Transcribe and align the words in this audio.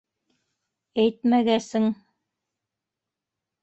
Әйтмәгәсең... 1.05 1.89